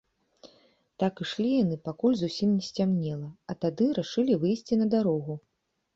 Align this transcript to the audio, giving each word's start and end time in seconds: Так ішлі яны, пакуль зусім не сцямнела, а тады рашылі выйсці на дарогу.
Так 1.01 1.13
ішлі 1.25 1.51
яны, 1.63 1.77
пакуль 1.89 2.17
зусім 2.21 2.49
не 2.57 2.63
сцямнела, 2.69 3.29
а 3.53 3.59
тады 3.67 3.85
рашылі 3.99 4.41
выйсці 4.45 4.73
на 4.85 4.93
дарогу. 4.99 5.33